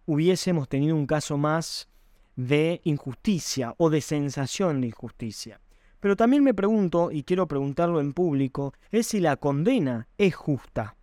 hubiésemos 0.04 0.68
tenido 0.68 0.94
un 0.94 1.06
caso 1.06 1.38
más 1.38 1.88
de 2.36 2.82
injusticia 2.84 3.74
o 3.78 3.88
de 3.88 4.02
sensación 4.02 4.82
de 4.82 4.88
injusticia. 4.88 5.58
Pero 6.00 6.16
también 6.16 6.44
me 6.44 6.52
pregunto, 6.52 7.10
y 7.10 7.24
quiero 7.24 7.48
preguntarlo 7.48 7.98
en 7.98 8.12
público, 8.12 8.74
es 8.90 9.06
si 9.06 9.20
la 9.20 9.38
condena 9.38 10.06
es 10.18 10.34
justa. 10.34 10.97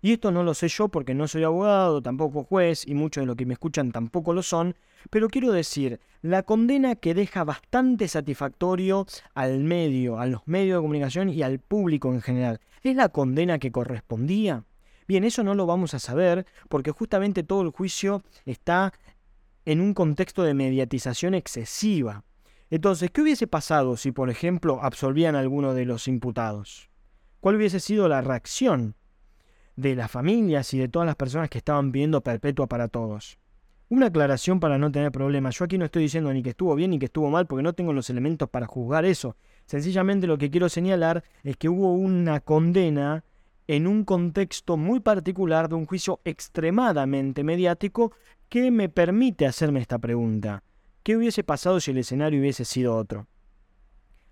Y 0.00 0.12
esto 0.12 0.30
no 0.30 0.44
lo 0.44 0.54
sé 0.54 0.68
yo 0.68 0.88
porque 0.88 1.14
no 1.14 1.26
soy 1.26 1.42
abogado, 1.42 2.00
tampoco 2.00 2.44
juez, 2.44 2.86
y 2.86 2.94
muchos 2.94 3.22
de 3.22 3.26
los 3.26 3.36
que 3.36 3.46
me 3.46 3.54
escuchan 3.54 3.90
tampoco 3.90 4.32
lo 4.32 4.42
son, 4.42 4.76
pero 5.10 5.28
quiero 5.28 5.50
decir, 5.50 6.00
la 6.22 6.44
condena 6.44 6.94
que 6.94 7.14
deja 7.14 7.42
bastante 7.42 8.06
satisfactorio 8.06 9.06
al 9.34 9.58
medio, 9.60 10.20
a 10.20 10.26
los 10.26 10.46
medios 10.46 10.78
de 10.78 10.82
comunicación 10.82 11.28
y 11.30 11.42
al 11.42 11.58
público 11.58 12.12
en 12.12 12.22
general, 12.22 12.60
¿es 12.82 12.94
la 12.94 13.08
condena 13.08 13.58
que 13.58 13.72
correspondía? 13.72 14.64
Bien, 15.08 15.24
eso 15.24 15.42
no 15.42 15.54
lo 15.54 15.66
vamos 15.66 15.94
a 15.94 15.98
saber 15.98 16.46
porque 16.68 16.92
justamente 16.92 17.42
todo 17.42 17.62
el 17.62 17.70
juicio 17.70 18.22
está 18.44 18.92
en 19.64 19.80
un 19.80 19.94
contexto 19.94 20.44
de 20.44 20.54
mediatización 20.54 21.34
excesiva. 21.34 22.24
Entonces, 22.70 23.10
¿qué 23.10 23.22
hubiese 23.22 23.46
pasado 23.46 23.96
si, 23.96 24.12
por 24.12 24.30
ejemplo, 24.30 24.78
absolvían 24.82 25.34
a 25.34 25.40
alguno 25.40 25.74
de 25.74 25.86
los 25.86 26.06
imputados? 26.06 26.90
¿Cuál 27.40 27.56
hubiese 27.56 27.80
sido 27.80 28.08
la 28.08 28.20
reacción 28.20 28.94
de 29.80 29.94
las 29.94 30.10
familias 30.10 30.72
y 30.74 30.78
de 30.78 30.88
todas 30.88 31.06
las 31.06 31.16
personas 31.16 31.48
que 31.48 31.58
estaban 31.58 31.92
pidiendo 31.92 32.20
perpetua 32.20 32.66
para 32.66 32.88
todos? 32.88 33.38
Una 33.88 34.06
aclaración 34.06 34.60
para 34.60 34.76
no 34.76 34.92
tener 34.92 35.10
problemas. 35.10 35.56
Yo 35.58 35.64
aquí 35.64 35.78
no 35.78 35.86
estoy 35.86 36.02
diciendo 36.02 36.32
ni 36.32 36.42
que 36.42 36.50
estuvo 36.50 36.74
bien 36.74 36.90
ni 36.90 36.98
que 36.98 37.06
estuvo 37.06 37.30
mal 37.30 37.46
porque 37.46 37.62
no 37.62 37.72
tengo 37.72 37.92
los 37.92 38.10
elementos 38.10 38.48
para 38.50 38.66
juzgar 38.66 39.04
eso. 39.04 39.36
Sencillamente 39.64 40.26
lo 40.26 40.36
que 40.36 40.50
quiero 40.50 40.68
señalar 40.68 41.24
es 41.42 41.56
que 41.56 41.68
hubo 41.68 41.92
una 41.92 42.40
condena 42.40 43.24
en 43.66 43.86
un 43.86 44.04
contexto 44.04 44.76
muy 44.76 45.00
particular 45.00 45.68
de 45.68 45.76
un 45.76 45.86
juicio 45.86 46.20
extremadamente 46.24 47.44
mediático 47.44 48.12
¿Qué 48.48 48.70
me 48.70 48.88
permite 48.88 49.44
hacerme 49.44 49.80
esta 49.80 49.98
pregunta. 49.98 50.62
¿Qué 51.02 51.18
hubiese 51.18 51.44
pasado 51.44 51.80
si 51.80 51.90
el 51.90 51.98
escenario 51.98 52.40
hubiese 52.40 52.64
sido 52.64 52.96
otro? 52.96 53.26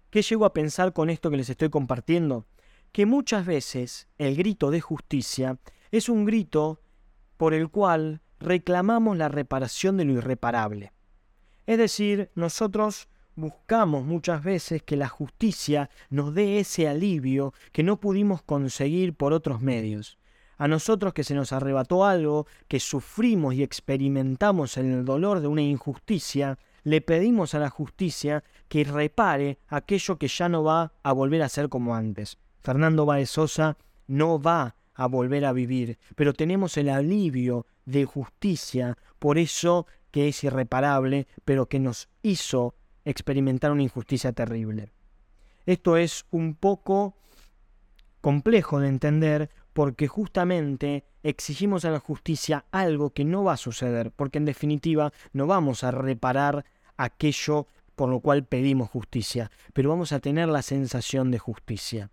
¿Qué 0.08 0.22
llego 0.22 0.46
a 0.46 0.54
pensar 0.54 0.94
con 0.94 1.10
esto 1.10 1.30
que 1.30 1.36
les 1.36 1.50
estoy 1.50 1.68
compartiendo? 1.68 2.46
Que 2.92 3.06
muchas 3.06 3.44
veces 3.46 4.08
el 4.18 4.36
grito 4.36 4.70
de 4.70 4.80
justicia 4.80 5.58
es 5.90 6.08
un 6.08 6.24
grito 6.24 6.80
por 7.36 7.54
el 7.54 7.68
cual 7.68 8.20
reclamamos 8.40 9.16
la 9.16 9.28
reparación 9.28 9.96
de 9.96 10.04
lo 10.04 10.12
irreparable. 10.14 10.92
Es 11.66 11.78
decir, 11.78 12.30
nosotros 12.34 13.08
buscamos 13.34 14.04
muchas 14.04 14.42
veces 14.42 14.82
que 14.82 14.96
la 14.96 15.08
justicia 15.08 15.90
nos 16.10 16.34
dé 16.34 16.58
ese 16.58 16.88
alivio 16.88 17.52
que 17.72 17.82
no 17.82 18.00
pudimos 18.00 18.42
conseguir 18.42 19.14
por 19.14 19.32
otros 19.32 19.60
medios. 19.60 20.18
A 20.58 20.68
nosotros 20.68 21.12
que 21.12 21.24
se 21.24 21.34
nos 21.34 21.52
arrebató 21.52 22.06
algo, 22.06 22.46
que 22.66 22.80
sufrimos 22.80 23.54
y 23.54 23.62
experimentamos 23.62 24.78
el 24.78 25.04
dolor 25.04 25.40
de 25.40 25.48
una 25.48 25.60
injusticia, 25.60 26.58
le 26.82 27.02
pedimos 27.02 27.54
a 27.54 27.58
la 27.58 27.68
justicia 27.68 28.42
que 28.68 28.84
repare 28.84 29.58
aquello 29.68 30.16
que 30.16 30.28
ya 30.28 30.48
no 30.48 30.64
va 30.64 30.92
a 31.02 31.12
volver 31.12 31.42
a 31.42 31.48
ser 31.50 31.68
como 31.68 31.94
antes. 31.94 32.38
Fernando 32.66 33.06
Baez 33.06 33.30
Sosa 33.30 33.76
no 34.08 34.42
va 34.42 34.74
a 34.96 35.06
volver 35.06 35.44
a 35.44 35.52
vivir, 35.52 36.00
pero 36.16 36.32
tenemos 36.32 36.76
el 36.76 36.88
alivio 36.88 37.64
de 37.84 38.04
justicia 38.04 38.98
por 39.20 39.38
eso 39.38 39.86
que 40.10 40.26
es 40.26 40.42
irreparable, 40.42 41.28
pero 41.44 41.66
que 41.66 41.78
nos 41.78 42.08
hizo 42.24 42.74
experimentar 43.04 43.70
una 43.70 43.84
injusticia 43.84 44.32
terrible. 44.32 44.90
Esto 45.64 45.96
es 45.96 46.26
un 46.32 46.56
poco 46.56 47.14
complejo 48.20 48.80
de 48.80 48.88
entender 48.88 49.48
porque 49.72 50.08
justamente 50.08 51.04
exigimos 51.22 51.84
a 51.84 51.90
la 51.90 52.00
justicia 52.00 52.64
algo 52.72 53.10
que 53.10 53.24
no 53.24 53.44
va 53.44 53.52
a 53.52 53.58
suceder, 53.58 54.10
porque 54.10 54.38
en 54.38 54.44
definitiva 54.44 55.12
no 55.32 55.46
vamos 55.46 55.84
a 55.84 55.92
reparar 55.92 56.64
aquello 56.96 57.68
por 57.94 58.08
lo 58.08 58.18
cual 58.18 58.44
pedimos 58.44 58.90
justicia, 58.90 59.52
pero 59.72 59.88
vamos 59.90 60.10
a 60.10 60.18
tener 60.18 60.48
la 60.48 60.62
sensación 60.62 61.30
de 61.30 61.38
justicia. 61.38 62.10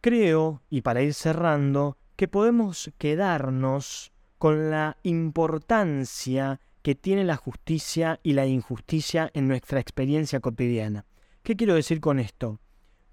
Creo, 0.00 0.62
y 0.70 0.80
para 0.80 1.02
ir 1.02 1.12
cerrando, 1.12 1.98
que 2.16 2.26
podemos 2.26 2.90
quedarnos 2.96 4.12
con 4.38 4.70
la 4.70 4.96
importancia 5.02 6.60
que 6.82 6.94
tiene 6.94 7.24
la 7.24 7.36
justicia 7.36 8.18
y 8.22 8.32
la 8.32 8.46
injusticia 8.46 9.30
en 9.34 9.46
nuestra 9.46 9.80
experiencia 9.80 10.40
cotidiana. 10.40 11.04
¿Qué 11.42 11.56
quiero 11.56 11.74
decir 11.74 12.00
con 12.00 12.18
esto? 12.18 12.60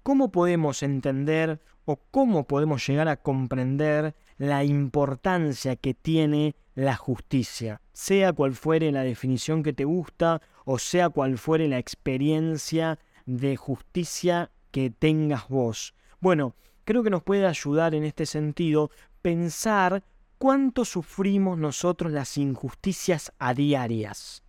¿Cómo 0.02 0.32
podemos 0.32 0.82
entender 0.82 1.60
o 1.84 1.96
cómo 2.10 2.46
podemos 2.46 2.86
llegar 2.86 3.08
a 3.08 3.16
comprender 3.16 4.14
la 4.38 4.64
importancia 4.64 5.76
que 5.76 5.92
tiene 5.92 6.54
la 6.74 6.96
justicia, 6.96 7.82
sea 7.92 8.32
cual 8.32 8.54
fuere 8.54 8.92
la 8.92 9.02
definición 9.02 9.62
que 9.62 9.72
te 9.72 9.84
gusta 9.84 10.40
o 10.64 10.78
sea 10.78 11.10
cual 11.10 11.36
fuere 11.38 11.68
la 11.68 11.78
experiencia 11.78 12.98
de 13.26 13.56
justicia 13.56 14.50
que 14.70 14.90
tengas 14.90 15.48
vos. 15.48 15.94
Bueno, 16.20 16.54
creo 16.88 17.02
que 17.02 17.10
nos 17.10 17.22
puede 17.22 17.46
ayudar 17.46 17.94
en 17.94 18.02
este 18.02 18.24
sentido 18.24 18.90
pensar 19.20 20.02
cuánto 20.38 20.86
sufrimos 20.86 21.58
nosotros 21.58 22.10
las 22.12 22.38
injusticias 22.38 23.30
a 23.38 23.52
diarias. 23.52 24.42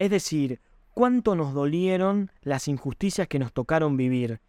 Es 0.00 0.10
decir, 0.10 0.60
cuánto 0.94 1.36
nos 1.36 1.54
dolieron 1.54 2.32
las 2.42 2.66
injusticias 2.66 3.28
que 3.28 3.38
nos 3.38 3.52
tocaron 3.52 3.96
vivir 3.96 4.40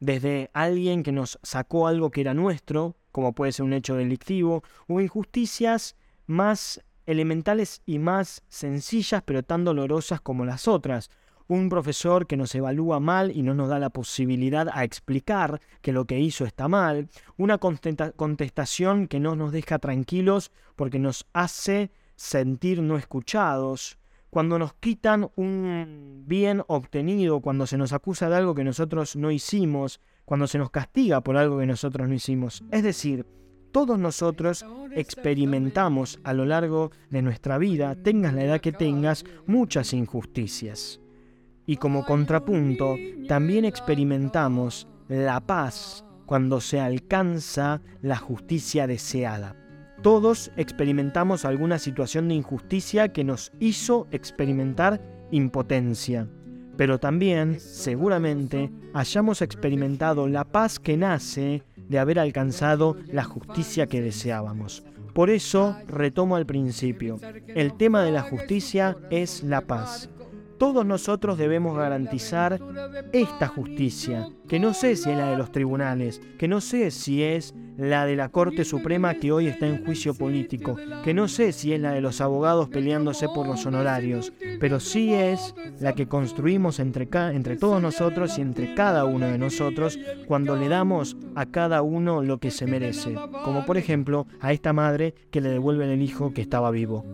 desde 0.00 0.48
alguien 0.54 1.02
que 1.02 1.12
nos 1.12 1.38
sacó 1.42 1.88
algo 1.88 2.10
que 2.10 2.22
era 2.22 2.32
nuestro, 2.32 2.96
como 3.12 3.34
puede 3.34 3.52
ser 3.52 3.66
un 3.66 3.74
hecho 3.74 3.94
delictivo, 3.94 4.64
o 4.88 5.02
injusticias 5.02 5.94
más 6.26 6.80
elementales 7.04 7.82
y 7.84 7.98
más 7.98 8.42
sencillas, 8.48 9.22
pero 9.26 9.42
tan 9.42 9.62
dolorosas 9.62 10.22
como 10.22 10.46
las 10.46 10.68
otras. 10.68 11.10
Un 11.46 11.68
profesor 11.68 12.26
que 12.26 12.36
nos 12.36 12.54
evalúa 12.54 13.00
mal 13.00 13.30
y 13.30 13.42
no 13.42 13.54
nos 13.54 13.68
da 13.68 13.78
la 13.78 13.90
posibilidad 13.90 14.68
a 14.72 14.84
explicar 14.84 15.60
que 15.82 15.92
lo 15.92 16.06
que 16.06 16.18
hizo 16.18 16.44
está 16.46 16.68
mal. 16.68 17.08
Una 17.36 17.58
contestación 17.58 19.08
que 19.08 19.20
no 19.20 19.36
nos 19.36 19.52
deja 19.52 19.78
tranquilos 19.78 20.52
porque 20.74 20.98
nos 20.98 21.26
hace 21.32 21.90
sentir 22.16 22.80
no 22.80 22.96
escuchados 22.96 23.98
cuando 24.30 24.58
nos 24.58 24.74
quitan 24.74 25.30
un 25.36 26.24
bien 26.26 26.62
obtenido, 26.66 27.40
cuando 27.40 27.68
se 27.68 27.78
nos 27.78 27.92
acusa 27.92 28.28
de 28.28 28.34
algo 28.34 28.54
que 28.54 28.64
nosotros 28.64 29.14
no 29.14 29.30
hicimos, 29.30 30.00
cuando 30.24 30.48
se 30.48 30.58
nos 30.58 30.70
castiga 30.70 31.20
por 31.20 31.36
algo 31.36 31.58
que 31.60 31.66
nosotros 31.66 32.08
no 32.08 32.14
hicimos. 32.14 32.64
Es 32.72 32.82
decir, 32.82 33.26
todos 33.70 33.96
nosotros 33.96 34.64
experimentamos 34.90 36.18
a 36.24 36.32
lo 36.32 36.46
largo 36.46 36.90
de 37.10 37.22
nuestra 37.22 37.58
vida, 37.58 37.94
tengas 37.94 38.34
la 38.34 38.44
edad 38.44 38.60
que 38.60 38.72
tengas, 38.72 39.24
muchas 39.46 39.92
injusticias. 39.92 41.00
Y 41.66 41.76
como 41.76 42.04
contrapunto, 42.04 42.96
también 43.28 43.64
experimentamos 43.64 44.86
la 45.08 45.40
paz 45.40 46.04
cuando 46.26 46.60
se 46.60 46.80
alcanza 46.80 47.80
la 48.02 48.16
justicia 48.16 48.86
deseada. 48.86 49.56
Todos 50.02 50.50
experimentamos 50.56 51.44
alguna 51.44 51.78
situación 51.78 52.28
de 52.28 52.34
injusticia 52.34 53.08
que 53.12 53.24
nos 53.24 53.52
hizo 53.60 54.06
experimentar 54.10 55.00
impotencia, 55.30 56.28
pero 56.76 56.98
también, 56.98 57.60
seguramente, 57.60 58.70
hayamos 58.92 59.40
experimentado 59.40 60.28
la 60.28 60.44
paz 60.44 60.78
que 60.78 60.96
nace 60.96 61.62
de 61.88 61.98
haber 61.98 62.18
alcanzado 62.18 62.96
la 63.06 63.24
justicia 63.24 63.86
que 63.86 64.02
deseábamos. 64.02 64.84
Por 65.14 65.30
eso 65.30 65.76
retomo 65.86 66.34
al 66.34 66.44
principio, 66.44 67.20
el 67.46 67.74
tema 67.76 68.02
de 68.02 68.10
la 68.10 68.22
justicia 68.22 68.96
es 69.10 69.44
la 69.44 69.60
paz. 69.60 70.10
Todos 70.64 70.86
nosotros 70.86 71.36
debemos 71.36 71.76
garantizar 71.76 72.58
esta 73.12 73.48
justicia, 73.48 74.30
que 74.48 74.58
no 74.58 74.72
sé 74.72 74.96
si 74.96 75.10
es 75.10 75.16
la 75.18 75.28
de 75.28 75.36
los 75.36 75.52
tribunales, 75.52 76.22
que 76.38 76.48
no 76.48 76.62
sé 76.62 76.90
si 76.90 77.22
es 77.22 77.54
la 77.76 78.06
de 78.06 78.16
la 78.16 78.30
Corte 78.30 78.64
Suprema 78.64 79.12
que 79.12 79.30
hoy 79.30 79.48
está 79.48 79.66
en 79.66 79.84
juicio 79.84 80.14
político, 80.14 80.76
que 81.04 81.12
no 81.12 81.28
sé 81.28 81.52
si 81.52 81.74
es 81.74 81.80
la 81.82 81.92
de 81.92 82.00
los 82.00 82.22
abogados 82.22 82.70
peleándose 82.70 83.28
por 83.28 83.46
los 83.46 83.66
honorarios, 83.66 84.32
pero 84.58 84.80
sí 84.80 85.12
es 85.12 85.54
la 85.80 85.92
que 85.92 86.08
construimos 86.08 86.80
entre, 86.80 87.10
entre 87.12 87.56
todos 87.58 87.82
nosotros 87.82 88.38
y 88.38 88.40
entre 88.40 88.74
cada 88.74 89.04
uno 89.04 89.26
de 89.26 89.36
nosotros 89.36 89.98
cuando 90.26 90.56
le 90.56 90.68
damos 90.68 91.14
a 91.34 91.44
cada 91.44 91.82
uno 91.82 92.22
lo 92.22 92.38
que 92.38 92.50
se 92.50 92.66
merece, 92.66 93.14
como 93.44 93.66
por 93.66 93.76
ejemplo 93.76 94.26
a 94.40 94.54
esta 94.54 94.72
madre 94.72 95.14
que 95.30 95.42
le 95.42 95.50
devuelve 95.50 95.92
el 95.92 96.00
hijo 96.00 96.32
que 96.32 96.40
estaba 96.40 96.70
vivo. 96.70 97.04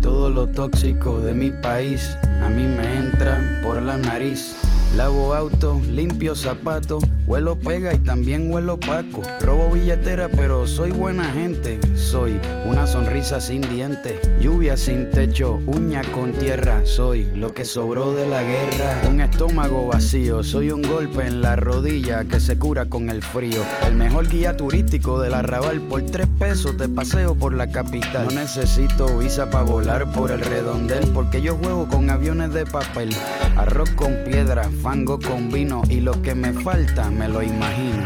Todo 0.00 0.30
lo 0.30 0.46
tóxico 0.46 1.20
de 1.20 1.34
mi 1.34 1.50
país 1.50 2.16
a 2.42 2.48
mí 2.48 2.62
me 2.64 2.96
entra 2.96 3.38
por 3.62 3.82
la 3.82 3.98
nariz. 3.98 4.69
Lavo 4.96 5.34
auto, 5.34 5.80
limpio 5.88 6.34
zapatos, 6.34 7.04
huelo 7.24 7.56
pega 7.56 7.94
y 7.94 7.98
también 7.98 8.52
huelo 8.52 8.76
paco. 8.76 9.22
Robo 9.40 9.70
billetera, 9.70 10.28
pero 10.28 10.66
soy 10.66 10.90
buena 10.90 11.24
gente. 11.26 11.78
Soy 11.94 12.40
una 12.66 12.88
sonrisa 12.88 13.40
sin 13.40 13.60
dientes, 13.60 14.18
lluvia 14.40 14.76
sin 14.76 15.08
techo, 15.10 15.60
uña 15.66 16.02
con 16.12 16.32
tierra. 16.32 16.80
Soy 16.84 17.30
lo 17.36 17.54
que 17.54 17.64
sobró 17.64 18.12
de 18.14 18.26
la 18.26 18.42
guerra. 18.42 19.02
Un 19.08 19.20
estómago 19.20 19.86
vacío, 19.86 20.42
soy 20.42 20.72
un 20.72 20.82
golpe 20.82 21.24
en 21.24 21.40
la 21.40 21.54
rodilla 21.54 22.24
que 22.24 22.40
se 22.40 22.58
cura 22.58 22.86
con 22.86 23.10
el 23.10 23.22
frío. 23.22 23.62
El 23.86 23.94
mejor 23.94 24.28
guía 24.28 24.56
turístico 24.56 25.20
del 25.20 25.34
arrabal 25.34 25.80
por 25.82 26.02
tres 26.02 26.26
pesos 26.40 26.76
te 26.76 26.88
paseo 26.88 27.36
por 27.36 27.54
la 27.54 27.70
capital. 27.70 28.26
No 28.26 28.40
necesito 28.40 29.18
visa 29.18 29.50
para 29.50 29.64
volar 29.64 30.10
por 30.10 30.32
el 30.32 30.40
redondel 30.40 31.08
porque 31.14 31.40
yo 31.40 31.54
juego 31.54 31.86
con 31.86 32.10
aviones 32.10 32.52
de 32.52 32.66
papel. 32.66 33.10
Arroz 33.56 33.90
con 33.90 34.16
piedra 34.24 34.68
fango 34.82 35.18
con 35.18 35.50
vino 35.50 35.82
y 35.90 36.00
lo 36.00 36.22
que 36.22 36.34
me 36.34 36.52
falta 36.54 37.10
me 37.10 37.28
lo 37.28 37.42
imagino. 37.42 38.04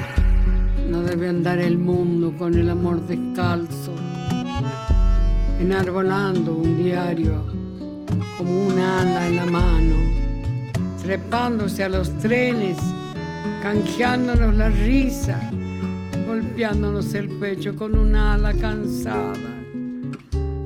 No 0.90 1.02
debe 1.02 1.28
andar 1.28 1.58
el 1.60 1.78
mundo 1.78 2.34
con 2.36 2.54
el 2.54 2.68
amor 2.68 3.06
descalzo, 3.06 3.94
enarbolando 5.60 6.52
un 6.52 6.82
diario 6.82 7.44
como 8.36 8.66
un 8.66 8.78
ala 8.78 9.28
en 9.28 9.36
la 9.36 9.46
mano, 9.46 9.94
trepándose 11.00 11.84
a 11.84 11.88
los 11.88 12.10
trenes, 12.18 12.78
canjeándonos 13.62 14.54
la 14.56 14.68
risa, 14.68 15.50
golpeándonos 16.26 17.14
el 17.14 17.28
pecho 17.38 17.76
con 17.76 17.96
un 17.96 18.16
ala 18.16 18.52
cansada. 18.52 19.62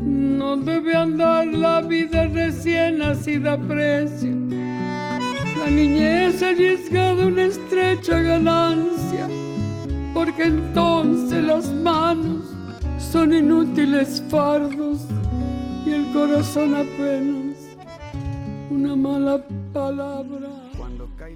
No 0.07 0.57
debe 0.57 0.97
andar 0.97 1.47
la 1.49 1.83
vida 1.83 2.27
recién 2.29 2.99
nacida 2.99 3.53
a 3.53 3.59
precio 3.59 4.48
la 5.59 5.71
niñez 5.71 6.43
arriesgada 6.43 7.27
una 7.27 7.45
estrecha 7.45 8.21
ganancia, 8.21 9.29
porque 10.15 10.45
entonces 10.45 11.43
las 11.45 11.73
manos 11.73 12.45
son 12.99 13.33
inútiles 13.33 14.23
fardos 14.29 15.01
y 15.85 15.91
el 15.91 16.13
corazón 16.13 16.75
apenas 16.75 17.57
una 18.71 18.95
mala 18.95 19.45
palabra. 19.73 20.49
Cuando 20.77 21.09
cae 21.17 21.35